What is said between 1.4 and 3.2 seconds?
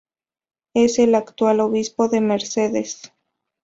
obispo de Mercedes.